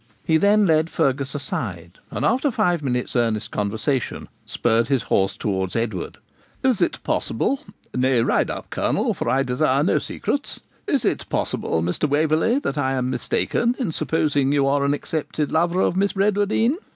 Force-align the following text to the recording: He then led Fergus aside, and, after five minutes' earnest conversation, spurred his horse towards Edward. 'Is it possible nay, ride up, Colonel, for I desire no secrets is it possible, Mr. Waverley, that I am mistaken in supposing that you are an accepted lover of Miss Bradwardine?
He 0.25 0.37
then 0.37 0.65
led 0.65 0.89
Fergus 0.89 1.35
aside, 1.35 1.99
and, 2.09 2.25
after 2.25 2.49
five 2.49 2.81
minutes' 2.81 3.15
earnest 3.15 3.51
conversation, 3.51 4.29
spurred 4.47 4.87
his 4.87 5.03
horse 5.03 5.37
towards 5.37 5.75
Edward. 5.75 6.17
'Is 6.63 6.81
it 6.81 7.03
possible 7.03 7.59
nay, 7.93 8.19
ride 8.21 8.49
up, 8.49 8.71
Colonel, 8.71 9.13
for 9.13 9.29
I 9.29 9.43
desire 9.43 9.83
no 9.83 9.99
secrets 9.99 10.59
is 10.87 11.05
it 11.05 11.29
possible, 11.29 11.83
Mr. 11.83 12.09
Waverley, 12.09 12.57
that 12.57 12.79
I 12.79 12.93
am 12.93 13.11
mistaken 13.11 13.75
in 13.77 13.91
supposing 13.91 14.49
that 14.49 14.55
you 14.55 14.65
are 14.65 14.83
an 14.83 14.95
accepted 14.95 15.51
lover 15.51 15.81
of 15.81 15.95
Miss 15.95 16.13
Bradwardine? 16.13 16.77